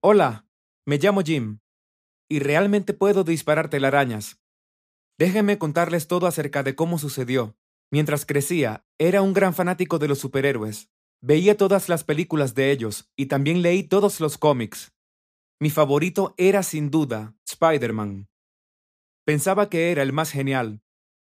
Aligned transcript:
Hola, 0.00 0.46
me 0.86 0.98
llamo 0.98 1.22
Jim, 1.22 1.58
y 2.28 2.38
realmente 2.38 2.94
puedo 2.94 3.24
disparar 3.24 3.68
telarañas. 3.68 4.40
Déjenme 5.18 5.58
contarles 5.58 6.06
todo 6.06 6.28
acerca 6.28 6.62
de 6.62 6.76
cómo 6.76 6.98
sucedió. 6.98 7.56
Mientras 7.90 8.24
crecía, 8.24 8.86
era 8.98 9.22
un 9.22 9.32
gran 9.32 9.54
fanático 9.54 9.98
de 9.98 10.06
los 10.06 10.20
superhéroes. 10.20 10.88
Veía 11.20 11.56
todas 11.56 11.88
las 11.88 12.04
películas 12.04 12.54
de 12.54 12.70
ellos 12.70 13.10
y 13.16 13.26
también 13.26 13.60
leí 13.60 13.82
todos 13.82 14.20
los 14.20 14.38
cómics. 14.38 14.92
Mi 15.58 15.68
favorito 15.68 16.32
era 16.36 16.62
sin 16.62 16.92
duda 16.92 17.34
Spider-Man. 17.44 18.28
Pensaba 19.24 19.68
que 19.68 19.90
era 19.90 20.04
el 20.04 20.12
más 20.12 20.30
genial, 20.30 20.80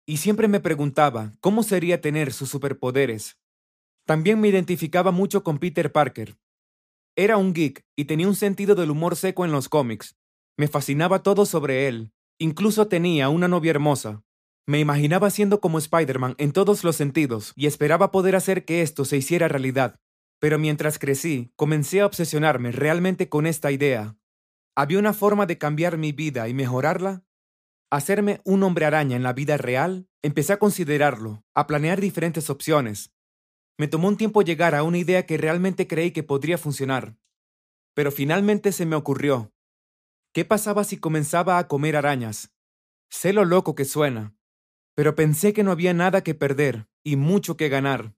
y 0.08 0.18
siempre 0.18 0.48
me 0.48 0.60
preguntaba 0.60 1.36
cómo 1.42 1.62
sería 1.62 2.02
tener 2.02 2.34
sus 2.34 2.50
superpoderes. 2.50 3.38
También 4.08 4.42
me 4.42 4.48
identificaba 4.48 5.12
mucho 5.12 5.44
con 5.44 5.60
Peter 5.60 5.92
Parker. 5.92 6.38
Era 7.16 7.38
un 7.38 7.54
geek 7.54 7.86
y 7.96 8.06
tenía 8.06 8.28
un 8.28 8.36
sentido 8.36 8.74
del 8.74 8.90
humor 8.90 9.16
seco 9.16 9.46
en 9.46 9.52
los 9.52 9.70
cómics. 9.70 10.16
Me 10.58 10.68
fascinaba 10.68 11.22
todo 11.22 11.46
sobre 11.46 11.88
él. 11.88 12.12
Incluso 12.40 12.88
tenía 12.88 13.30
una 13.30 13.48
novia 13.48 13.70
hermosa. 13.70 14.24
Me 14.66 14.80
imaginaba 14.80 15.30
siendo 15.30 15.60
como 15.60 15.78
Spider-Man 15.78 16.34
en 16.40 16.54
todos 16.54 16.84
los 16.84 16.96
sentidos 16.96 17.54
y 17.56 17.68
esperaba 17.68 18.12
poder 18.12 18.36
hacer 18.36 18.66
que 18.66 18.82
esto 18.82 19.06
se 19.06 19.18
hiciera 19.18 19.48
realidad. 19.48 20.00
Pero 20.40 20.58
mientras 20.58 20.98
crecí, 20.98 21.52
comencé 21.56 22.02
a 22.02 22.08
obsesionarme 22.08 22.72
realmente 22.72 23.30
con 23.30 23.46
esta 23.46 23.72
idea. 23.72 24.18
¿Había 24.76 24.98
una 24.98 25.14
forma 25.14 25.46
de 25.46 25.60
cambiar 25.60 26.00
mi 26.00 26.14
vida 26.14 26.48
y 26.50 26.56
mejorarla? 26.56 27.24
¿Hacerme 27.92 28.42
un 28.44 28.64
hombre 28.64 28.86
araña 28.86 29.16
en 29.16 29.24
la 29.24 29.34
vida 29.34 29.58
real? 29.58 30.08
Empecé 30.24 30.54
a 30.54 30.58
considerarlo, 30.58 31.44
a 31.54 31.68
planear 31.68 32.02
diferentes 32.02 32.50
opciones. 32.50 33.13
Me 33.78 33.88
tomó 33.88 34.08
un 34.08 34.18
tiempo 34.18 34.42
llegar 34.42 34.76
a 34.76 34.84
una 34.84 34.98
idea 34.98 35.26
que 35.26 35.38
realmente 35.38 35.88
creí 35.88 36.12
que 36.12 36.24
podría 36.24 36.58
funcionar. 36.58 37.18
Pero 37.94 38.12
finalmente 38.12 38.72
se 38.72 38.86
me 38.86 38.96
ocurrió. 38.96 39.52
¿Qué 40.34 40.46
pasaba 40.46 40.84
si 40.84 40.98
comenzaba 40.98 41.58
a 41.58 41.68
comer 41.68 41.96
arañas? 41.96 42.54
Sé 43.10 43.34
lo 43.34 43.46
loco 43.46 43.76
que 43.76 43.86
suena, 43.86 44.36
pero 44.96 45.16
pensé 45.16 45.54
que 45.54 45.64
no 45.64 45.72
había 45.72 45.94
nada 45.94 46.24
que 46.24 46.36
perder 46.36 46.88
y 47.04 47.16
mucho 47.16 47.58
que 47.58 47.70
ganar. 47.70 48.16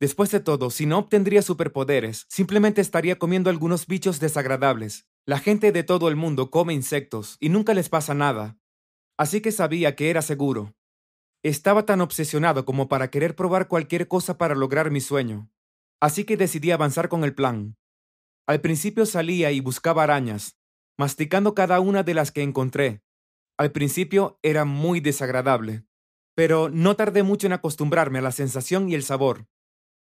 Después 0.00 0.30
de 0.30 0.40
todo, 0.40 0.70
si 0.70 0.86
no 0.86 0.98
obtendría 0.98 1.42
superpoderes, 1.42 2.26
simplemente 2.28 2.80
estaría 2.80 3.18
comiendo 3.18 3.50
algunos 3.50 3.86
bichos 3.86 4.20
desagradables, 4.20 5.06
la 5.26 5.40
gente 5.40 5.72
de 5.72 5.82
todo 5.82 6.08
el 6.08 6.16
mundo 6.16 6.50
come 6.50 6.72
insectos 6.72 7.36
y 7.40 7.48
nunca 7.48 7.74
les 7.74 7.88
pasa 7.88 8.14
nada. 8.14 8.58
Así 9.16 9.40
que 9.40 9.50
sabía 9.50 9.96
que 9.96 10.10
era 10.10 10.22
seguro. 10.22 10.74
Estaba 11.42 11.86
tan 11.86 12.00
obsesionado 12.00 12.64
como 12.64 12.88
para 12.88 13.10
querer 13.10 13.36
probar 13.36 13.68
cualquier 13.68 14.08
cosa 14.08 14.38
para 14.38 14.54
lograr 14.54 14.90
mi 14.90 15.00
sueño. 15.00 15.50
Así 16.00 16.24
que 16.24 16.36
decidí 16.36 16.70
avanzar 16.70 17.08
con 17.08 17.24
el 17.24 17.34
plan. 17.34 17.76
Al 18.46 18.60
principio 18.60 19.06
salía 19.06 19.52
y 19.52 19.60
buscaba 19.60 20.02
arañas, 20.02 20.56
masticando 20.96 21.54
cada 21.54 21.80
una 21.80 22.02
de 22.02 22.14
las 22.14 22.32
que 22.32 22.42
encontré. 22.42 23.02
Al 23.56 23.72
principio 23.72 24.38
era 24.42 24.64
muy 24.64 25.00
desagradable, 25.00 25.84
pero 26.34 26.68
no 26.70 26.96
tardé 26.96 27.22
mucho 27.22 27.46
en 27.46 27.52
acostumbrarme 27.52 28.18
a 28.18 28.22
la 28.22 28.32
sensación 28.32 28.88
y 28.88 28.94
el 28.94 29.02
sabor. 29.02 29.46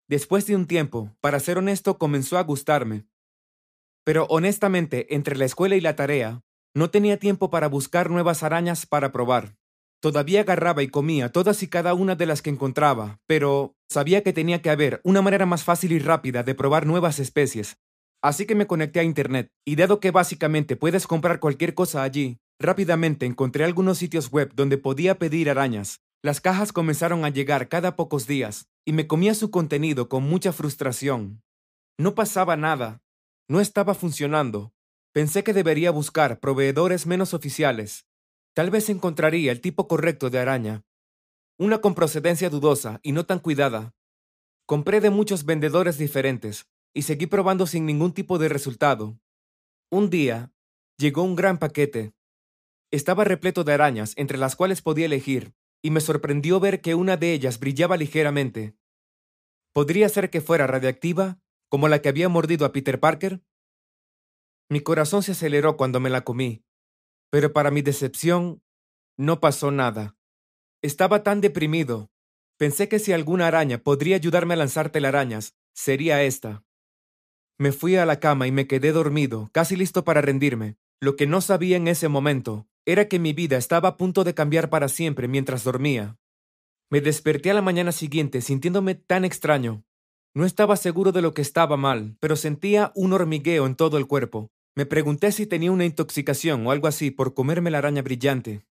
Después 0.08 0.46
de 0.46 0.54
un 0.54 0.66
tiempo, 0.66 1.16
para 1.20 1.40
ser 1.40 1.58
honesto, 1.58 1.98
comenzó 1.98 2.38
a 2.38 2.42
gustarme. 2.42 3.06
Pero 4.04 4.26
honestamente, 4.28 5.14
entre 5.14 5.36
la 5.36 5.46
escuela 5.46 5.76
y 5.76 5.80
la 5.80 5.96
tarea, 5.96 6.42
no 6.74 6.90
tenía 6.90 7.18
tiempo 7.18 7.50
para 7.50 7.68
buscar 7.68 8.10
nuevas 8.10 8.42
arañas 8.42 8.84
para 8.84 9.10
probar. 9.10 9.56
Todavía 10.04 10.42
agarraba 10.42 10.82
y 10.82 10.88
comía 10.88 11.32
todas 11.32 11.62
y 11.62 11.68
cada 11.68 11.94
una 11.94 12.14
de 12.14 12.26
las 12.26 12.42
que 12.42 12.50
encontraba, 12.50 13.20
pero 13.26 13.74
sabía 13.88 14.22
que 14.22 14.34
tenía 14.34 14.60
que 14.60 14.68
haber 14.68 15.00
una 15.02 15.22
manera 15.22 15.46
más 15.46 15.64
fácil 15.64 15.92
y 15.92 15.98
rápida 15.98 16.42
de 16.42 16.54
probar 16.54 16.84
nuevas 16.84 17.18
especies. 17.18 17.78
Así 18.20 18.44
que 18.44 18.54
me 18.54 18.66
conecté 18.66 19.00
a 19.00 19.02
Internet, 19.02 19.48
y 19.64 19.76
dado 19.76 20.00
que 20.00 20.10
básicamente 20.10 20.76
puedes 20.76 21.06
comprar 21.06 21.40
cualquier 21.40 21.72
cosa 21.72 22.02
allí, 22.02 22.36
rápidamente 22.60 23.24
encontré 23.24 23.64
algunos 23.64 23.96
sitios 23.96 24.30
web 24.30 24.52
donde 24.54 24.76
podía 24.76 25.18
pedir 25.18 25.48
arañas. 25.48 26.02
Las 26.22 26.42
cajas 26.42 26.74
comenzaron 26.74 27.24
a 27.24 27.30
llegar 27.30 27.68
cada 27.68 27.96
pocos 27.96 28.26
días, 28.26 28.66
y 28.84 28.92
me 28.92 29.06
comía 29.06 29.32
su 29.32 29.50
contenido 29.50 30.10
con 30.10 30.24
mucha 30.24 30.52
frustración. 30.52 31.40
No 31.96 32.14
pasaba 32.14 32.58
nada, 32.58 33.00
no 33.48 33.58
estaba 33.58 33.94
funcionando. 33.94 34.74
Pensé 35.14 35.42
que 35.44 35.54
debería 35.54 35.90
buscar 35.90 36.40
proveedores 36.40 37.06
menos 37.06 37.32
oficiales. 37.32 38.04
Tal 38.54 38.70
vez 38.70 38.88
encontraría 38.88 39.50
el 39.50 39.60
tipo 39.60 39.88
correcto 39.88 40.30
de 40.30 40.38
araña. 40.38 40.84
Una 41.58 41.78
con 41.78 41.94
procedencia 41.94 42.50
dudosa 42.50 43.00
y 43.02 43.10
no 43.12 43.26
tan 43.26 43.40
cuidada. 43.40 43.94
Compré 44.64 45.00
de 45.00 45.10
muchos 45.10 45.44
vendedores 45.44 45.98
diferentes 45.98 46.66
y 46.94 47.02
seguí 47.02 47.26
probando 47.26 47.66
sin 47.66 47.84
ningún 47.84 48.12
tipo 48.12 48.38
de 48.38 48.48
resultado. 48.48 49.18
Un 49.90 50.08
día, 50.08 50.52
llegó 50.96 51.22
un 51.22 51.34
gran 51.34 51.58
paquete. 51.58 52.14
Estaba 52.92 53.24
repleto 53.24 53.64
de 53.64 53.72
arañas 53.72 54.14
entre 54.16 54.38
las 54.38 54.54
cuales 54.54 54.80
podía 54.82 55.06
elegir, 55.06 55.54
y 55.82 55.90
me 55.90 56.00
sorprendió 56.00 56.60
ver 56.60 56.80
que 56.80 56.94
una 56.94 57.16
de 57.16 57.32
ellas 57.32 57.58
brillaba 57.58 57.96
ligeramente. 57.96 58.76
¿Podría 59.72 60.08
ser 60.08 60.30
que 60.30 60.40
fuera 60.40 60.68
radiactiva 60.68 61.40
como 61.68 61.88
la 61.88 62.00
que 62.00 62.08
había 62.08 62.28
mordido 62.28 62.64
a 62.64 62.72
Peter 62.72 63.00
Parker? 63.00 63.42
Mi 64.70 64.80
corazón 64.80 65.24
se 65.24 65.32
aceleró 65.32 65.76
cuando 65.76 65.98
me 65.98 66.10
la 66.10 66.22
comí, 66.22 66.63
pero 67.34 67.52
para 67.52 67.72
mi 67.72 67.82
decepción, 67.82 68.62
no 69.16 69.40
pasó 69.40 69.72
nada. 69.72 70.16
Estaba 70.82 71.24
tan 71.24 71.40
deprimido. 71.40 72.08
Pensé 72.58 72.88
que 72.88 73.00
si 73.00 73.12
alguna 73.12 73.48
araña 73.48 73.78
podría 73.78 74.14
ayudarme 74.14 74.54
a 74.54 74.58
lanzar 74.58 74.90
telarañas, 74.90 75.56
sería 75.72 76.22
esta. 76.22 76.62
Me 77.58 77.72
fui 77.72 77.96
a 77.96 78.06
la 78.06 78.20
cama 78.20 78.46
y 78.46 78.52
me 78.52 78.68
quedé 78.68 78.92
dormido, 78.92 79.50
casi 79.52 79.74
listo 79.74 80.04
para 80.04 80.20
rendirme. 80.20 80.76
Lo 81.00 81.16
que 81.16 81.26
no 81.26 81.40
sabía 81.40 81.76
en 81.76 81.88
ese 81.88 82.06
momento 82.06 82.68
era 82.86 83.08
que 83.08 83.18
mi 83.18 83.32
vida 83.32 83.56
estaba 83.56 83.88
a 83.88 83.96
punto 83.96 84.22
de 84.22 84.34
cambiar 84.34 84.70
para 84.70 84.86
siempre 84.86 85.26
mientras 85.26 85.64
dormía. 85.64 86.16
Me 86.88 87.00
desperté 87.00 87.50
a 87.50 87.54
la 87.54 87.62
mañana 87.62 87.90
siguiente 87.90 88.42
sintiéndome 88.42 88.94
tan 88.94 89.24
extraño. 89.24 89.82
No 90.34 90.44
estaba 90.44 90.76
seguro 90.76 91.10
de 91.10 91.22
lo 91.22 91.34
que 91.34 91.42
estaba 91.42 91.76
mal, 91.76 92.16
pero 92.20 92.36
sentía 92.36 92.92
un 92.94 93.12
hormigueo 93.12 93.66
en 93.66 93.74
todo 93.74 93.98
el 93.98 94.06
cuerpo. 94.06 94.52
Me 94.76 94.86
pregunté 94.86 95.30
si 95.30 95.46
tenía 95.46 95.70
una 95.70 95.84
intoxicación 95.84 96.66
o 96.66 96.72
algo 96.72 96.88
así 96.88 97.10
por 97.10 97.34
comerme 97.34 97.70
la 97.70 97.78
araña 97.78 98.02
brillante. 98.02 98.66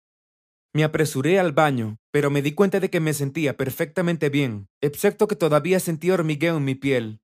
Me 0.74 0.84
apresuré 0.84 1.40
al 1.40 1.52
baño, 1.52 2.00
pero 2.12 2.30
me 2.30 2.42
di 2.42 2.54
cuenta 2.54 2.80
de 2.80 2.90
que 2.90 3.00
me 3.00 3.14
sentía 3.14 3.58
perfectamente 3.58 4.30
bien, 4.30 4.70
excepto 4.80 5.28
que 5.28 5.36
todavía 5.36 5.80
sentía 5.80 6.14
hormigueo 6.14 6.58
en 6.58 6.66
mi 6.66 6.76
piel. 6.76 7.22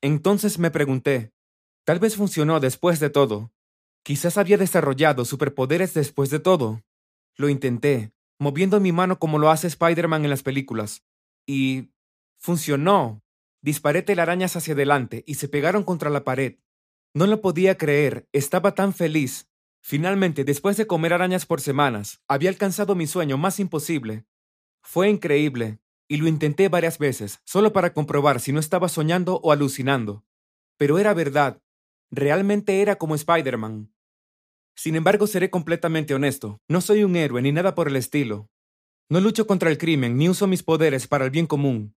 Entonces 0.00 0.58
me 0.58 0.70
pregunté, 0.70 1.32
tal 1.84 1.98
vez 1.98 2.16
funcionó 2.16 2.60
después 2.60 2.98
de 2.98 3.10
todo. 3.10 3.52
Quizás 4.02 4.38
había 4.38 4.56
desarrollado 4.56 5.24
superpoderes 5.24 5.94
después 5.94 6.30
de 6.30 6.40
todo. 6.40 6.82
Lo 7.36 7.48
intenté, 7.48 8.12
moviendo 8.38 8.80
mi 8.80 8.90
mano 8.90 9.18
como 9.18 9.38
lo 9.38 9.50
hace 9.50 9.66
Spider-Man 9.66 10.24
en 10.24 10.30
las 10.30 10.42
películas. 10.42 11.04
Y... 11.46 11.90
funcionó. 12.38 13.22
Disparé 13.60 14.02
telarañas 14.02 14.56
hacia 14.56 14.74
adelante 14.74 15.24
y 15.26 15.34
se 15.34 15.48
pegaron 15.48 15.82
contra 15.82 16.10
la 16.10 16.24
pared. 16.24 16.56
No 17.14 17.26
lo 17.26 17.40
podía 17.40 17.76
creer, 17.76 18.28
estaba 18.32 18.74
tan 18.74 18.92
feliz. 18.92 19.48
Finalmente, 19.80 20.44
después 20.44 20.76
de 20.76 20.86
comer 20.86 21.12
arañas 21.12 21.46
por 21.46 21.60
semanas, 21.60 22.20
había 22.28 22.50
alcanzado 22.50 22.94
mi 22.94 23.06
sueño 23.06 23.38
más 23.38 23.58
imposible. 23.60 24.26
Fue 24.82 25.08
increíble, 25.08 25.80
y 26.08 26.18
lo 26.18 26.28
intenté 26.28 26.68
varias 26.68 26.98
veces, 26.98 27.40
solo 27.44 27.72
para 27.72 27.92
comprobar 27.92 28.40
si 28.40 28.52
no 28.52 28.60
estaba 28.60 28.88
soñando 28.88 29.40
o 29.42 29.52
alucinando. 29.52 30.24
Pero 30.76 30.98
era 30.98 31.14
verdad, 31.14 31.60
realmente 32.10 32.80
era 32.82 32.96
como 32.96 33.14
Spider-Man. 33.14 33.92
Sin 34.76 34.94
embargo, 34.94 35.26
seré 35.26 35.50
completamente 35.50 36.14
honesto, 36.14 36.60
no 36.68 36.80
soy 36.80 37.04
un 37.04 37.16
héroe 37.16 37.42
ni 37.42 37.52
nada 37.52 37.74
por 37.74 37.88
el 37.88 37.96
estilo. 37.96 38.48
No 39.10 39.20
lucho 39.20 39.46
contra 39.46 39.70
el 39.70 39.78
crimen 39.78 40.16
ni 40.16 40.28
uso 40.28 40.46
mis 40.46 40.62
poderes 40.62 41.06
para 41.06 41.24
el 41.24 41.30
bien 41.30 41.46
común. 41.46 41.94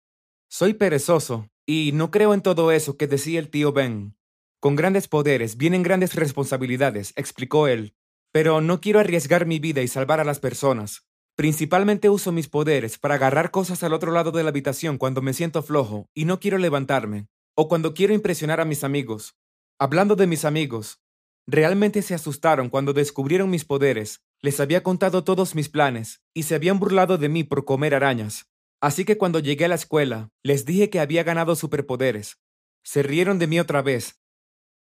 Soy 0.49 0.73
perezoso, 0.73 1.49
y 1.65 1.91
no 1.93 2.09
creo 2.09 2.33
en 2.33 2.41
todo 2.41 2.71
eso 2.71 2.97
que 2.97 3.07
decía 3.07 3.39
el 3.39 3.49
tío 3.49 3.71
Ben. 3.71 4.15
Con 4.61 4.75
grandes 4.75 5.07
poderes 5.07 5.57
vienen 5.57 5.81
grandes 5.81 6.13
responsabilidades, 6.13 7.13
explicó 7.15 7.67
él. 7.67 7.95
Pero 8.31 8.61
no 8.61 8.79
quiero 8.79 8.99
arriesgar 8.99 9.47
mi 9.47 9.57
vida 9.57 9.81
y 9.81 9.87
salvar 9.87 10.19
a 10.19 10.23
las 10.23 10.39
personas. 10.39 11.07
Principalmente 11.35 12.09
uso 12.09 12.31
mis 12.31 12.47
poderes 12.47 12.99
para 12.99 13.15
agarrar 13.15 13.49
cosas 13.49 13.81
al 13.81 13.91
otro 13.91 14.11
lado 14.11 14.31
de 14.31 14.43
la 14.43 14.49
habitación 14.49 14.99
cuando 14.99 15.23
me 15.23 15.33
siento 15.33 15.63
flojo 15.63 16.11
y 16.13 16.25
no 16.25 16.39
quiero 16.39 16.59
levantarme, 16.59 17.27
o 17.55 17.67
cuando 17.67 17.95
quiero 17.95 18.13
impresionar 18.13 18.61
a 18.61 18.65
mis 18.65 18.83
amigos. 18.83 19.35
Hablando 19.79 20.15
de 20.15 20.27
mis 20.27 20.45
amigos, 20.45 21.01
realmente 21.47 22.03
se 22.03 22.13
asustaron 22.13 22.69
cuando 22.69 22.93
descubrieron 22.93 23.49
mis 23.49 23.65
poderes. 23.65 24.21
Les 24.41 24.59
había 24.59 24.83
contado 24.83 25.23
todos 25.23 25.55
mis 25.55 25.69
planes, 25.69 26.21
y 26.35 26.43
se 26.43 26.53
habían 26.53 26.77
burlado 26.77 27.17
de 27.17 27.29
mí 27.29 27.43
por 27.43 27.65
comer 27.65 27.95
arañas. 27.95 28.45
Así 28.79 29.05
que 29.05 29.17
cuando 29.17 29.39
llegué 29.39 29.65
a 29.65 29.69
la 29.69 29.75
escuela, 29.75 30.29
les 30.43 30.65
dije 30.65 30.91
que 30.91 30.99
había 30.99 31.23
ganado 31.23 31.55
superpoderes. 31.55 32.37
Se 32.83 33.01
rieron 33.01 33.39
de 33.39 33.47
mí 33.47 33.59
otra 33.59 33.81
vez. 33.81 34.20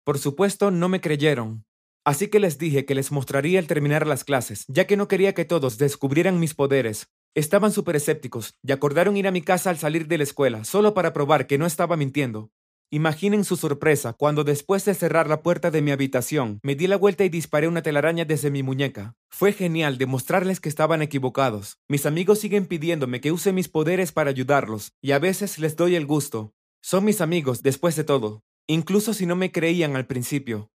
Por 0.05 0.19
supuesto, 0.19 0.69
no 0.69 0.89
me 0.89 0.99
creyeron. 0.99 1.63
Así 2.03 2.27
que 2.27 2.41
les 2.41 2.57
dije 2.57 2.85
que 2.85 2.95
les 2.95 3.13
mostraría 3.13 3.59
al 3.59 3.67
terminar 3.67 4.05
las 4.05 4.25
clases, 4.25 4.65
ya 4.67 4.85
que 4.85 4.97
no 4.97 5.07
quería 5.07 5.33
que 5.33 5.45
todos 5.45 5.77
descubrieran 5.77 6.41
mis 6.41 6.53
poderes. 6.53 7.07
Estaban 7.35 7.71
súper 7.71 7.95
escépticos 7.95 8.53
y 8.61 8.73
acordaron 8.73 9.15
ir 9.15 9.27
a 9.27 9.31
mi 9.31 9.41
casa 9.41 9.69
al 9.69 9.77
salir 9.77 10.07
de 10.07 10.17
la 10.17 10.25
escuela, 10.25 10.65
solo 10.65 10.93
para 10.93 11.13
probar 11.13 11.47
que 11.47 11.57
no 11.57 11.65
estaba 11.65 11.95
mintiendo. 11.95 12.51
Imaginen 12.91 13.45
su 13.45 13.55
sorpresa 13.55 14.11
cuando 14.11 14.43
después 14.43 14.83
de 14.83 14.93
cerrar 14.93 15.29
la 15.29 15.41
puerta 15.41 15.71
de 15.71 15.81
mi 15.81 15.91
habitación, 15.91 16.59
me 16.61 16.75
di 16.75 16.87
la 16.87 16.97
vuelta 16.97 17.23
y 17.23 17.29
disparé 17.29 17.69
una 17.69 17.81
telaraña 17.81 18.25
desde 18.25 18.51
mi 18.51 18.61
muñeca. 18.61 19.15
Fue 19.31 19.53
genial 19.53 19.97
demostrarles 19.97 20.59
que 20.59 20.69
estaban 20.69 21.01
equivocados. 21.01 21.77
Mis 21.87 22.05
amigos 22.05 22.39
siguen 22.39 22.67
pidiéndome 22.67 23.21
que 23.21 23.31
use 23.31 23.53
mis 23.53 23.69
poderes 23.69 24.11
para 24.11 24.31
ayudarlos, 24.31 24.91
y 25.01 25.11
a 25.11 25.19
veces 25.19 25.57
les 25.59 25.77
doy 25.77 25.95
el 25.95 26.05
gusto. 26.05 26.53
Son 26.81 27.05
mis 27.05 27.21
amigos, 27.21 27.63
después 27.63 27.95
de 27.95 28.03
todo, 28.03 28.43
incluso 28.67 29.13
si 29.13 29.25
no 29.25 29.35
me 29.35 29.51
creían 29.51 29.95
al 29.95 30.07
principio. 30.07 30.71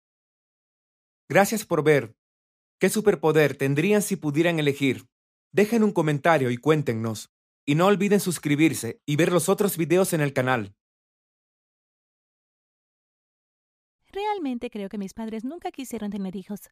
Gracias 1.29 1.65
por 1.65 1.83
ver. 1.83 2.15
¿Qué 2.79 2.89
superpoder 2.89 3.57
tendrían 3.57 4.01
si 4.01 4.15
pudieran 4.15 4.59
elegir? 4.59 5.07
Dejen 5.51 5.83
un 5.83 5.91
comentario 5.91 6.51
y 6.51 6.57
cuéntenos. 6.57 7.31
Y 7.65 7.75
no 7.75 7.87
olviden 7.87 8.19
suscribirse 8.19 9.01
y 9.05 9.15
ver 9.15 9.31
los 9.31 9.49
otros 9.49 9.77
videos 9.77 10.13
en 10.13 10.21
el 10.21 10.33
canal. 10.33 10.75
Realmente 14.11 14.69
creo 14.69 14.87
que 14.87 14.97
mis 14.97 15.13
padres 15.13 15.43
nunca 15.43 15.71
quisieron 15.71 16.11
tener 16.11 16.35
hijos. 16.35 16.69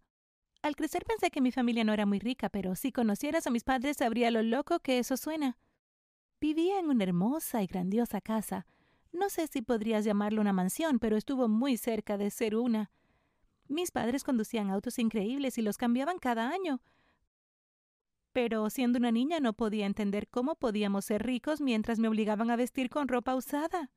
Al 0.62 0.76
crecer 0.76 1.04
pensé 1.04 1.30
que 1.30 1.42
mi 1.42 1.52
familia 1.52 1.84
no 1.84 1.94
era 1.94 2.06
muy 2.06 2.20
rica, 2.20 2.48
pero 2.50 2.76
si 2.76 2.92
conocieras 2.92 3.48
a 3.48 3.50
mis 3.50 3.64
padres 3.64 3.98
sabría 3.98 4.32
lo 4.32 4.44
loco 4.44 4.80
que 4.80 5.00
eso 5.00 5.18
suena. 5.18 5.58
Vivía 6.40 6.80
en 6.80 6.88
una 6.88 7.04
hermosa 7.04 7.64
y 7.64 7.68
grandiosa 7.68 8.22
casa. 8.22 8.66
No 9.14 9.30
sé 9.30 9.48
si 9.48 9.62
podrías 9.62 10.04
llamarlo 10.04 10.42
una 10.42 10.54
mansión, 10.54 11.00
pero 11.00 11.16
estuvo 11.16 11.48
muy 11.48 11.78
cerca 11.78 12.18
de 12.18 12.32
ser 12.32 12.56
una. 12.56 12.92
Mis 13.68 13.92
padres 13.92 14.24
conducían 14.24 14.72
autos 14.72 15.00
increíbles 15.00 15.58
y 15.58 15.62
los 15.62 15.78
cambiaban 15.78 16.18
cada 16.18 16.50
año. 16.50 16.82
Pero 18.34 18.70
siendo 18.72 18.98
una 18.98 19.12
niña 19.12 19.40
no 19.40 19.54
podía 19.54 19.86
entender 19.86 20.28
cómo 20.28 20.56
podíamos 20.56 21.06
ser 21.06 21.24
ricos 21.24 21.62
mientras 21.62 22.00
me 22.00 22.08
obligaban 22.08 22.50
a 22.50 22.56
vestir 22.56 22.90
con 22.90 23.08
ropa 23.08 23.36
usada. 23.36 23.92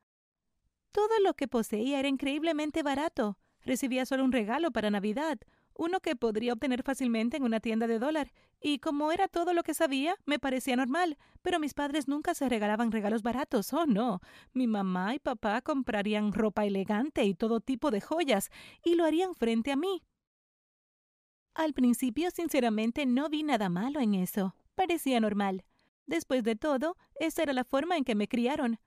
Todo 0.91 1.19
lo 1.23 1.33
que 1.33 1.47
poseía 1.47 1.99
era 1.99 2.07
increíblemente 2.07 2.83
barato. 2.83 3.39
Recibía 3.61 4.05
solo 4.05 4.23
un 4.23 4.31
regalo 4.31 4.71
para 4.71 4.91
Navidad, 4.91 5.39
uno 5.77 5.99
que 5.99 6.15
podría 6.15 6.53
obtener 6.53 6.83
fácilmente 6.83 7.37
en 7.37 7.43
una 7.43 7.59
tienda 7.59 7.87
de 7.87 7.99
dólar, 7.99 8.31
y 8.59 8.79
como 8.79 9.11
era 9.11 9.27
todo 9.27 9.53
lo 9.53 9.63
que 9.63 9.73
sabía, 9.73 10.15
me 10.25 10.39
parecía 10.39 10.75
normal, 10.75 11.17
pero 11.41 11.59
mis 11.59 11.73
padres 11.73 12.07
nunca 12.07 12.33
se 12.33 12.49
regalaban 12.49 12.91
regalos 12.91 13.21
baratos, 13.21 13.71
oh 13.73 13.85
no. 13.85 14.19
Mi 14.53 14.67
mamá 14.67 15.15
y 15.15 15.19
papá 15.19 15.61
comprarían 15.61 16.33
ropa 16.33 16.65
elegante 16.65 17.23
y 17.23 17.35
todo 17.35 17.61
tipo 17.61 17.91
de 17.91 18.01
joyas, 18.01 18.49
y 18.83 18.95
lo 18.95 19.05
harían 19.05 19.35
frente 19.35 19.71
a 19.71 19.75
mí. 19.75 20.03
Al 21.53 21.73
principio, 21.73 22.29
sinceramente, 22.31 23.05
no 23.05 23.29
vi 23.29 23.43
nada 23.43 23.69
malo 23.69 23.99
en 23.99 24.13
eso. 24.13 24.55
Parecía 24.75 25.19
normal. 25.19 25.63
Después 26.05 26.43
de 26.43 26.55
todo, 26.55 26.95
esa 27.19 27.43
era 27.43 27.53
la 27.53 27.63
forma 27.63 27.97
en 27.97 28.03
que 28.03 28.13
me 28.15 28.27
criaron. 28.27 28.79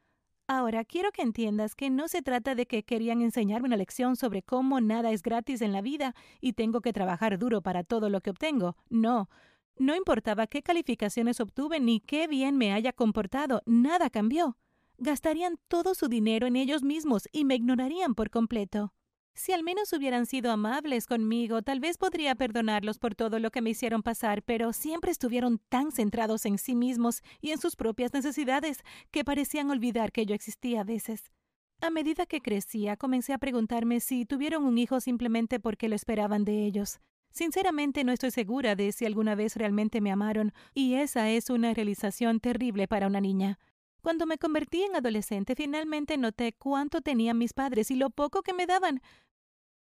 Ahora, 0.52 0.84
quiero 0.84 1.12
que 1.12 1.22
entiendas 1.22 1.76
que 1.76 1.90
no 1.90 2.08
se 2.08 2.22
trata 2.22 2.56
de 2.56 2.66
que 2.66 2.82
querían 2.82 3.22
enseñarme 3.22 3.68
una 3.68 3.76
lección 3.76 4.16
sobre 4.16 4.42
cómo 4.42 4.80
nada 4.80 5.12
es 5.12 5.22
gratis 5.22 5.62
en 5.62 5.72
la 5.72 5.80
vida 5.80 6.16
y 6.40 6.54
tengo 6.54 6.80
que 6.80 6.92
trabajar 6.92 7.38
duro 7.38 7.62
para 7.62 7.84
todo 7.84 8.10
lo 8.10 8.20
que 8.20 8.30
obtengo. 8.30 8.76
No. 8.88 9.30
No 9.78 9.94
importaba 9.94 10.48
qué 10.48 10.64
calificaciones 10.64 11.38
obtuve 11.38 11.78
ni 11.78 12.00
qué 12.00 12.26
bien 12.26 12.56
me 12.56 12.72
haya 12.72 12.92
comportado, 12.92 13.62
nada 13.64 14.10
cambió. 14.10 14.56
Gastarían 14.98 15.56
todo 15.68 15.94
su 15.94 16.08
dinero 16.08 16.48
en 16.48 16.56
ellos 16.56 16.82
mismos 16.82 17.28
y 17.30 17.44
me 17.44 17.54
ignorarían 17.54 18.16
por 18.16 18.30
completo. 18.30 18.92
Si 19.34 19.52
al 19.52 19.62
menos 19.62 19.92
hubieran 19.92 20.26
sido 20.26 20.50
amables 20.50 21.06
conmigo, 21.06 21.62
tal 21.62 21.80
vez 21.80 21.96
podría 21.96 22.34
perdonarlos 22.34 22.98
por 22.98 23.14
todo 23.14 23.38
lo 23.38 23.50
que 23.50 23.62
me 23.62 23.70
hicieron 23.70 24.02
pasar, 24.02 24.42
pero 24.42 24.72
siempre 24.72 25.10
estuvieron 25.10 25.60
tan 25.68 25.92
centrados 25.92 26.44
en 26.46 26.58
sí 26.58 26.74
mismos 26.74 27.22
y 27.40 27.52
en 27.52 27.58
sus 27.58 27.76
propias 27.76 28.12
necesidades 28.12 28.82
que 29.10 29.24
parecían 29.24 29.70
olvidar 29.70 30.12
que 30.12 30.26
yo 30.26 30.34
existía 30.34 30.82
a 30.82 30.84
veces. 30.84 31.32
A 31.80 31.88
medida 31.88 32.26
que 32.26 32.42
crecía, 32.42 32.96
comencé 32.96 33.32
a 33.32 33.38
preguntarme 33.38 34.00
si 34.00 34.26
tuvieron 34.26 34.64
un 34.64 34.76
hijo 34.76 35.00
simplemente 35.00 35.60
porque 35.60 35.88
lo 35.88 35.94
esperaban 35.94 36.44
de 36.44 36.66
ellos. 36.66 37.00
Sinceramente 37.32 38.04
no 38.04 38.12
estoy 38.12 38.32
segura 38.32 38.74
de 38.74 38.92
si 38.92 39.06
alguna 39.06 39.34
vez 39.34 39.56
realmente 39.56 40.00
me 40.00 40.10
amaron, 40.10 40.52
y 40.74 40.94
esa 40.94 41.30
es 41.30 41.48
una 41.48 41.72
realización 41.72 42.40
terrible 42.40 42.88
para 42.88 43.06
una 43.06 43.20
niña. 43.20 43.58
Cuando 44.02 44.26
me 44.26 44.38
convertí 44.38 44.82
en 44.82 44.96
adolescente, 44.96 45.54
finalmente 45.54 46.16
noté 46.16 46.52
cuánto 46.52 47.00
tenían 47.00 47.38
mis 47.38 47.52
padres 47.52 47.90
y 47.90 47.96
lo 47.96 48.10
poco 48.10 48.42
que 48.42 48.54
me 48.54 48.66
daban. 48.66 49.00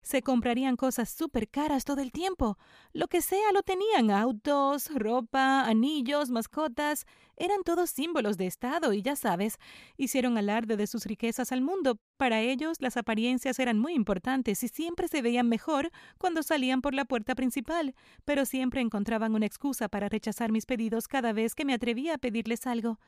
Se 0.03 0.23
comprarían 0.23 0.77
cosas 0.77 1.11
súper 1.11 1.49
caras 1.49 1.85
todo 1.85 2.01
el 2.01 2.11
tiempo. 2.11 2.57
Lo 2.93 3.07
que 3.09 3.21
sea 3.21 3.53
lo 3.53 3.63
tenían. 3.63 4.11
Autos, 4.11 4.89
ropa, 4.95 5.67
anillos, 5.67 6.31
mascotas. 6.31 7.05
Eran 7.37 7.63
todos 7.65 7.91
símbolos 7.91 8.39
de 8.39 8.47
Estado 8.47 8.95
y 8.95 9.03
ya 9.03 9.15
sabes, 9.15 9.59
hicieron 9.97 10.39
alarde 10.39 10.77
de 10.77 10.87
sus 10.87 11.05
riquezas 11.05 11.53
al 11.53 11.61
mundo. 11.61 11.99
Para 12.17 12.41
ellos 12.41 12.79
las 12.81 12.97
apariencias 12.97 13.59
eran 13.59 13.79
muy 13.79 13.93
importantes 13.93 14.63
y 14.63 14.69
siempre 14.69 15.07
se 15.07 15.23
veían 15.23 15.49
mejor 15.49 15.91
cuando 16.19 16.43
salían 16.43 16.81
por 16.81 16.95
la 16.95 17.05
puerta 17.05 17.35
principal, 17.35 17.95
pero 18.25 18.47
siempre 18.47 18.81
encontraban 18.81 19.35
una 19.35 19.47
excusa 19.47 19.89
para 19.89 20.09
rechazar 20.09 20.51
mis 20.51 20.67
pedidos 20.67 21.09
cada 21.09 21.33
vez 21.33 21.55
que 21.55 21.65
me 21.65 21.75
atrevía 21.75 22.15
a 22.15 22.19
pedirles 22.19 22.67
algo. 22.67 22.99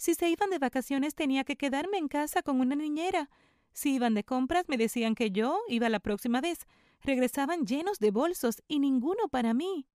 Si 0.00 0.14
se 0.14 0.30
iban 0.30 0.48
de 0.48 0.58
vacaciones 0.58 1.14
tenía 1.14 1.44
que 1.44 1.56
quedarme 1.56 1.98
en 1.98 2.08
casa 2.08 2.42
con 2.42 2.58
una 2.62 2.74
niñera. 2.74 3.28
Si 3.74 3.96
iban 3.96 4.14
de 4.14 4.24
compras 4.24 4.64
me 4.66 4.78
decían 4.78 5.14
que 5.14 5.30
yo 5.30 5.60
iba 5.68 5.90
la 5.90 6.00
próxima 6.00 6.40
vez. 6.40 6.60
Regresaban 7.02 7.66
llenos 7.66 7.98
de 7.98 8.10
bolsos 8.10 8.62
y 8.66 8.78
ninguno 8.78 9.28
para 9.28 9.52
mí. 9.52 9.86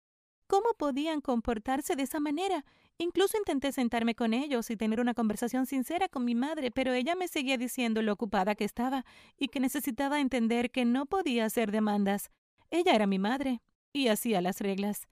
¿Cómo 0.46 0.74
podían 0.76 1.22
comportarse 1.22 1.96
de 1.96 2.02
esa 2.02 2.20
manera? 2.20 2.66
Incluso 2.98 3.38
intenté 3.38 3.72
sentarme 3.72 4.14
con 4.14 4.34
ellos 4.34 4.68
y 4.68 4.76
tener 4.76 5.00
una 5.00 5.14
conversación 5.14 5.64
sincera 5.64 6.06
con 6.10 6.26
mi 6.26 6.34
madre, 6.34 6.70
pero 6.70 6.92
ella 6.92 7.14
me 7.14 7.26
seguía 7.26 7.56
diciendo 7.56 8.02
lo 8.02 8.12
ocupada 8.12 8.54
que 8.54 8.64
estaba 8.64 9.06
y 9.38 9.48
que 9.48 9.58
necesitaba 9.58 10.20
entender 10.20 10.70
que 10.70 10.84
no 10.84 11.06
podía 11.06 11.46
hacer 11.46 11.72
demandas. 11.72 12.30
Ella 12.70 12.94
era 12.94 13.06
mi 13.06 13.18
madre 13.18 13.62
y 13.90 14.08
hacía 14.08 14.42
las 14.42 14.60
reglas. 14.60 15.08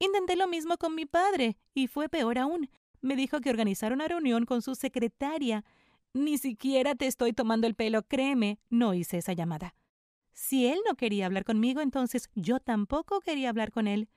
Intenté 0.00 0.34
lo 0.34 0.48
mismo 0.48 0.78
con 0.78 0.96
mi 0.96 1.06
padre 1.06 1.58
y 1.74 1.86
fue 1.86 2.08
peor 2.08 2.38
aún 2.38 2.68
me 3.02 3.16
dijo 3.16 3.40
que 3.40 3.50
organizara 3.50 3.94
una 3.94 4.08
reunión 4.08 4.46
con 4.46 4.62
su 4.62 4.74
secretaria. 4.74 5.64
Ni 6.14 6.38
siquiera 6.38 6.94
te 6.94 7.06
estoy 7.06 7.32
tomando 7.32 7.66
el 7.66 7.74
pelo, 7.74 8.02
créeme, 8.02 8.58
no 8.70 8.94
hice 8.94 9.18
esa 9.18 9.32
llamada. 9.32 9.74
Si 10.32 10.66
él 10.66 10.78
no 10.88 10.94
quería 10.94 11.26
hablar 11.26 11.44
conmigo, 11.44 11.80
entonces 11.80 12.30
yo 12.34 12.58
tampoco 12.60 13.20
quería 13.20 13.50
hablar 13.50 13.70
con 13.70 13.86
él. 13.86 14.08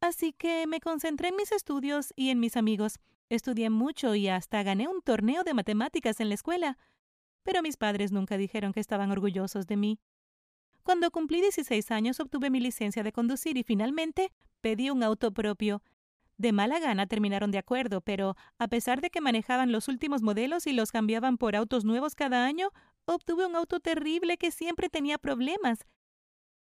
Así 0.00 0.32
que 0.32 0.66
me 0.66 0.80
concentré 0.80 1.28
en 1.28 1.36
mis 1.36 1.52
estudios 1.52 2.12
y 2.14 2.30
en 2.30 2.38
mis 2.38 2.56
amigos. 2.56 2.98
Estudié 3.30 3.70
mucho 3.70 4.14
y 4.14 4.28
hasta 4.28 4.62
gané 4.62 4.88
un 4.88 5.02
torneo 5.02 5.44
de 5.44 5.54
matemáticas 5.54 6.20
en 6.20 6.28
la 6.28 6.34
escuela. 6.34 6.78
Pero 7.42 7.62
mis 7.62 7.76
padres 7.76 8.12
nunca 8.12 8.36
dijeron 8.36 8.72
que 8.72 8.80
estaban 8.80 9.10
orgullosos 9.10 9.66
de 9.66 9.76
mí. 9.76 9.98
Cuando 10.82 11.10
cumplí 11.10 11.40
16 11.40 11.90
años 11.90 12.20
obtuve 12.20 12.50
mi 12.50 12.60
licencia 12.60 13.02
de 13.02 13.12
conducir 13.12 13.56
y 13.58 13.62
finalmente 13.62 14.32
pedí 14.60 14.90
un 14.90 15.02
auto 15.02 15.32
propio. 15.32 15.82
De 16.38 16.52
mala 16.52 16.78
gana 16.78 17.08
terminaron 17.08 17.50
de 17.50 17.58
acuerdo, 17.58 18.00
pero 18.00 18.36
a 18.58 18.68
pesar 18.68 19.00
de 19.00 19.10
que 19.10 19.20
manejaban 19.20 19.72
los 19.72 19.88
últimos 19.88 20.22
modelos 20.22 20.68
y 20.68 20.72
los 20.72 20.92
cambiaban 20.92 21.36
por 21.36 21.56
autos 21.56 21.84
nuevos 21.84 22.14
cada 22.14 22.46
año, 22.46 22.70
obtuve 23.06 23.44
un 23.44 23.56
auto 23.56 23.80
terrible 23.80 24.38
que 24.38 24.52
siempre 24.52 24.88
tenía 24.88 25.18
problemas. 25.18 25.80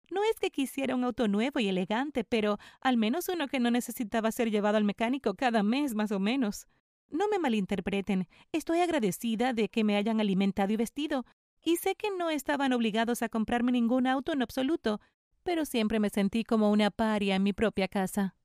No 0.09 0.23
es 0.23 0.39
que 0.39 0.49
quisiera 0.49 0.95
un 0.95 1.03
auto 1.03 1.27
nuevo 1.27 1.59
y 1.59 1.67
elegante, 1.67 2.23
pero 2.23 2.57
al 2.81 2.97
menos 2.97 3.29
uno 3.29 3.47
que 3.47 3.59
no 3.59 3.69
necesitaba 3.69 4.31
ser 4.31 4.49
llevado 4.49 4.77
al 4.77 4.83
mecánico 4.85 5.35
cada 5.35 5.61
mes 5.61 5.93
más 5.93 6.11
o 6.11 6.19
menos. 6.19 6.65
No 7.11 7.27
me 7.27 7.37
malinterpreten, 7.37 8.27
estoy 8.51 8.79
agradecida 8.79 9.53
de 9.53 9.69
que 9.69 9.83
me 9.83 9.97
hayan 9.97 10.19
alimentado 10.19 10.73
y 10.73 10.77
vestido, 10.77 11.25
y 11.63 11.75
sé 11.75 11.93
que 11.93 12.09
no 12.09 12.31
estaban 12.31 12.73
obligados 12.73 13.21
a 13.21 13.29
comprarme 13.29 13.71
ningún 13.71 14.07
auto 14.07 14.33
en 14.33 14.41
absoluto, 14.41 14.99
pero 15.43 15.63
siempre 15.65 15.99
me 15.99 16.09
sentí 16.09 16.43
como 16.43 16.71
una 16.71 16.89
paria 16.89 17.35
en 17.35 17.43
mi 17.43 17.53
propia 17.53 17.87
casa 17.87 18.35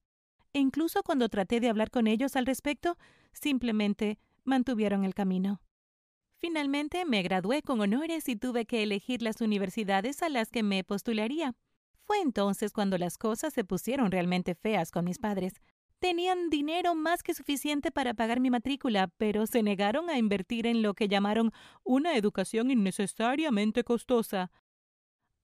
e 0.54 0.60
incluso 0.60 1.02
cuando 1.02 1.28
traté 1.28 1.60
de 1.60 1.68
hablar 1.68 1.90
con 1.90 2.06
ellos 2.06 2.36
al 2.36 2.46
respecto, 2.46 2.96
simplemente 3.32 4.18
mantuvieron 4.44 5.04
el 5.04 5.12
camino. 5.12 5.60
Finalmente 6.38 7.04
me 7.04 7.22
gradué 7.22 7.62
con 7.62 7.80
honores 7.80 8.28
y 8.28 8.36
tuve 8.36 8.64
que 8.64 8.82
elegir 8.82 9.20
las 9.20 9.40
universidades 9.40 10.22
a 10.22 10.28
las 10.28 10.50
que 10.50 10.62
me 10.62 10.84
postularía. 10.84 11.54
Fue 12.04 12.20
entonces 12.20 12.72
cuando 12.72 12.98
las 12.98 13.18
cosas 13.18 13.52
se 13.52 13.64
pusieron 13.64 14.10
realmente 14.10 14.54
feas 14.54 14.90
con 14.90 15.06
mis 15.06 15.18
padres. 15.18 15.54
Tenían 15.98 16.50
dinero 16.50 16.94
más 16.94 17.22
que 17.22 17.34
suficiente 17.34 17.90
para 17.90 18.14
pagar 18.14 18.40
mi 18.40 18.50
matrícula, 18.50 19.08
pero 19.16 19.46
se 19.46 19.62
negaron 19.62 20.10
a 20.10 20.18
invertir 20.18 20.66
en 20.66 20.82
lo 20.82 20.94
que 20.94 21.08
llamaron 21.08 21.50
una 21.82 22.16
educación 22.16 22.70
innecesariamente 22.70 23.82
costosa. 23.82 24.52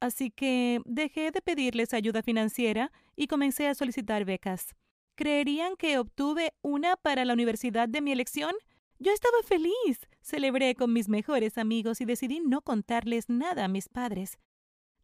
Así 0.01 0.31
que 0.31 0.83
dejé 0.85 1.31
de 1.31 1.41
pedirles 1.41 1.95
ayuda 1.95 2.23
financiera 2.23 2.93
y 3.17 3.27
comencé 3.27 3.69
a 3.69 3.75
solicitar 3.75 4.25
becas. 4.25 4.75
¿Creerían 5.21 5.77
que 5.77 5.99
obtuve 5.99 6.55
una 6.63 6.97
para 6.97 7.27
la 7.27 7.35
universidad 7.35 7.91
de 7.91 8.01
mi 8.01 8.11
elección? 8.11 8.55
Yo 8.99 9.13
estaba 9.13 9.37
feliz. 9.45 10.09
Celebré 10.23 10.75
con 10.75 10.95
mis 10.95 11.11
mejores 11.11 11.59
amigos 11.59 12.01
y 12.01 12.07
decidí 12.07 12.41
no 12.41 12.63
contarles 12.63 13.29
nada 13.29 13.67
a 13.67 13.69
mis 13.69 13.91
padres. 13.91 14.39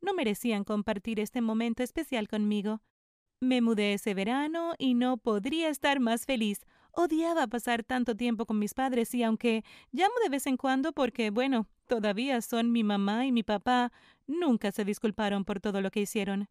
No 0.00 0.14
merecían 0.14 0.64
compartir 0.64 1.20
este 1.20 1.42
momento 1.42 1.82
especial 1.82 2.28
conmigo. 2.28 2.80
Me 3.40 3.60
mudé 3.60 3.92
ese 3.92 4.14
verano 4.14 4.72
y 4.78 4.94
no 4.94 5.18
podría 5.18 5.68
estar 5.68 6.00
más 6.00 6.24
feliz. 6.24 6.60
Odiaba 6.92 7.46
pasar 7.46 7.84
tanto 7.84 8.16
tiempo 8.16 8.46
con 8.46 8.58
mis 8.58 8.72
padres 8.72 9.14
y 9.14 9.22
aunque 9.22 9.64
llamo 9.92 10.14
de 10.22 10.30
vez 10.30 10.46
en 10.46 10.56
cuando 10.56 10.94
porque, 10.94 11.28
bueno, 11.28 11.68
todavía 11.88 12.40
son 12.40 12.72
mi 12.72 12.84
mamá 12.84 13.26
y 13.26 13.32
mi 13.32 13.42
papá, 13.42 13.92
nunca 14.26 14.72
se 14.72 14.86
disculparon 14.86 15.44
por 15.44 15.60
todo 15.60 15.82
lo 15.82 15.90
que 15.90 16.00
hicieron. 16.00 16.48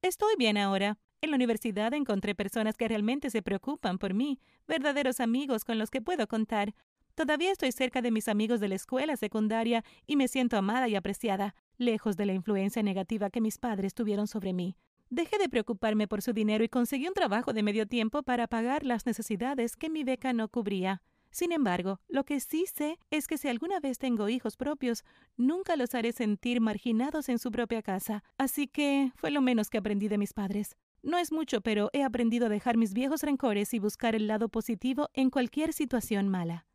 Estoy 0.00 0.36
bien 0.38 0.56
ahora. 0.56 0.96
En 1.20 1.30
la 1.30 1.36
universidad 1.36 1.92
encontré 1.94 2.36
personas 2.36 2.76
que 2.76 2.86
realmente 2.86 3.30
se 3.30 3.42
preocupan 3.42 3.98
por 3.98 4.14
mí, 4.14 4.38
verdaderos 4.68 5.18
amigos 5.18 5.64
con 5.64 5.76
los 5.76 5.90
que 5.90 6.00
puedo 6.00 6.28
contar. 6.28 6.74
Todavía 7.16 7.50
estoy 7.50 7.72
cerca 7.72 8.02
de 8.02 8.12
mis 8.12 8.28
amigos 8.28 8.60
de 8.60 8.68
la 8.68 8.76
escuela 8.76 9.16
secundaria 9.16 9.84
y 10.06 10.14
me 10.14 10.28
siento 10.28 10.56
amada 10.56 10.86
y 10.86 10.94
apreciada, 10.94 11.56
lejos 11.76 12.16
de 12.16 12.26
la 12.26 12.34
influencia 12.34 12.84
negativa 12.84 13.30
que 13.30 13.40
mis 13.40 13.58
padres 13.58 13.94
tuvieron 13.94 14.28
sobre 14.28 14.52
mí. 14.52 14.76
Dejé 15.10 15.38
de 15.38 15.48
preocuparme 15.48 16.06
por 16.06 16.22
su 16.22 16.32
dinero 16.32 16.62
y 16.62 16.68
conseguí 16.68 17.08
un 17.08 17.14
trabajo 17.14 17.52
de 17.52 17.64
medio 17.64 17.88
tiempo 17.88 18.22
para 18.22 18.46
pagar 18.46 18.84
las 18.84 19.04
necesidades 19.04 19.74
que 19.74 19.90
mi 19.90 20.04
beca 20.04 20.32
no 20.32 20.48
cubría. 20.48 21.02
Sin 21.30 21.50
embargo, 21.50 21.98
lo 22.06 22.24
que 22.24 22.38
sí 22.38 22.66
sé 22.72 22.98
es 23.10 23.26
que 23.26 23.38
si 23.38 23.48
alguna 23.48 23.80
vez 23.80 23.98
tengo 23.98 24.28
hijos 24.28 24.56
propios, 24.56 25.04
nunca 25.36 25.74
los 25.74 25.96
haré 25.96 26.12
sentir 26.12 26.60
marginados 26.60 27.28
en 27.28 27.40
su 27.40 27.50
propia 27.50 27.82
casa. 27.82 28.22
Así 28.38 28.68
que 28.68 29.12
fue 29.16 29.32
lo 29.32 29.40
menos 29.40 29.68
que 29.68 29.78
aprendí 29.78 30.06
de 30.06 30.18
mis 30.18 30.32
padres. 30.32 30.76
No 31.02 31.18
es 31.18 31.32
mucho, 31.32 31.60
pero 31.60 31.90
he 31.92 32.02
aprendido 32.02 32.46
a 32.46 32.48
dejar 32.48 32.76
mis 32.76 32.92
viejos 32.92 33.22
rencores 33.22 33.72
y 33.74 33.78
buscar 33.78 34.14
el 34.14 34.26
lado 34.26 34.48
positivo 34.48 35.08
en 35.14 35.30
cualquier 35.30 35.72
situación 35.72 36.28
mala. 36.28 36.66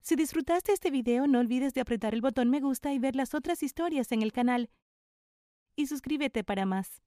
Si 0.00 0.16
disfrutaste 0.16 0.72
este 0.72 0.90
video, 0.90 1.26
no 1.26 1.38
olvides 1.38 1.72
de 1.72 1.80
apretar 1.80 2.12
el 2.12 2.20
botón 2.20 2.50
me 2.50 2.60
gusta 2.60 2.92
y 2.92 2.98
ver 2.98 3.16
las 3.16 3.34
otras 3.34 3.62
historias 3.62 4.12
en 4.12 4.22
el 4.22 4.32
canal. 4.32 4.68
Y 5.76 5.86
suscríbete 5.86 6.44
para 6.44 6.66
más. 6.66 7.02